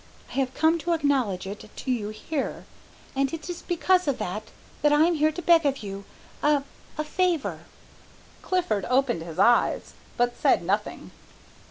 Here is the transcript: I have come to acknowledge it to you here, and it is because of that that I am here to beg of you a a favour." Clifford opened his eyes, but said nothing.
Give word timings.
I 0.31 0.39
have 0.39 0.55
come 0.55 0.79
to 0.79 0.93
acknowledge 0.93 1.45
it 1.45 1.69
to 1.75 1.91
you 1.91 2.09
here, 2.09 2.65
and 3.15 3.31
it 3.31 3.51
is 3.51 3.61
because 3.61 4.07
of 4.07 4.17
that 4.17 4.49
that 4.81 4.91
I 4.91 5.05
am 5.05 5.13
here 5.13 5.31
to 5.31 5.43
beg 5.43 5.63
of 5.63 5.83
you 5.83 6.05
a 6.41 6.63
a 6.97 7.03
favour." 7.03 7.65
Clifford 8.41 8.87
opened 8.89 9.21
his 9.21 9.37
eyes, 9.37 9.93
but 10.17 10.35
said 10.35 10.63
nothing. 10.63 11.11